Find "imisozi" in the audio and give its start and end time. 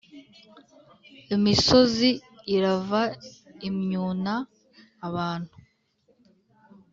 1.35-2.09